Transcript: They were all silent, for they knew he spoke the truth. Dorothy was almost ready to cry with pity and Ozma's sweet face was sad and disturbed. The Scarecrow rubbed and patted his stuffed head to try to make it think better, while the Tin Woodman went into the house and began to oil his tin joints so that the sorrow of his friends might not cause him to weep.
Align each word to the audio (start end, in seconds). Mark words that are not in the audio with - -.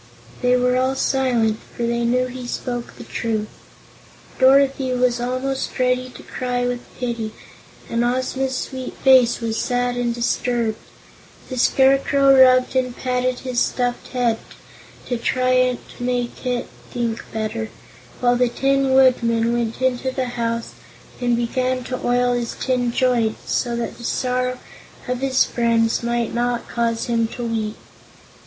They 0.41 0.57
were 0.57 0.77
all 0.77 0.95
silent, 0.95 1.59
for 1.77 1.83
they 1.83 2.03
knew 2.05 2.25
he 2.25 2.47
spoke 2.47 2.95
the 2.97 3.03
truth. 3.03 3.47
Dorothy 4.39 4.93
was 4.93 5.21
almost 5.21 5.77
ready 5.77 6.09
to 6.17 6.23
cry 6.23 6.65
with 6.65 6.79
pity 6.97 7.33
and 7.87 8.03
Ozma's 8.03 8.55
sweet 8.57 8.95
face 9.03 9.41
was 9.41 9.61
sad 9.61 9.95
and 9.97 10.11
disturbed. 10.11 10.79
The 11.49 11.57
Scarecrow 11.59 12.35
rubbed 12.35 12.75
and 12.75 12.97
patted 12.97 13.41
his 13.41 13.59
stuffed 13.59 14.07
head 14.07 14.39
to 15.05 15.17
try 15.17 15.75
to 15.97 16.03
make 16.03 16.47
it 16.47 16.67
think 16.89 17.23
better, 17.31 17.69
while 18.21 18.35
the 18.37 18.49
Tin 18.49 18.95
Woodman 18.95 19.53
went 19.53 19.83
into 19.83 20.09
the 20.09 20.29
house 20.33 20.71
and 21.21 21.37
began 21.37 21.83
to 21.83 22.01
oil 22.03 22.33
his 22.33 22.55
tin 22.59 22.91
joints 22.91 23.51
so 23.53 23.75
that 23.75 23.99
the 23.99 24.03
sorrow 24.03 24.57
of 25.07 25.19
his 25.19 25.43
friends 25.45 26.01
might 26.01 26.33
not 26.33 26.67
cause 26.67 27.05
him 27.05 27.27
to 27.35 27.43
weep. 27.45 27.77